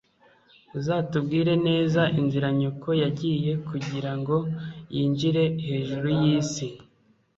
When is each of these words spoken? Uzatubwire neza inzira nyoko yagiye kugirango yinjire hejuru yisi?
Uzatubwire 0.77 1.53
neza 1.67 2.01
inzira 2.19 2.47
nyoko 2.59 2.89
yagiye 3.03 3.51
kugirango 3.67 4.35
yinjire 4.93 5.43
hejuru 5.67 6.07
yisi? 6.21 6.65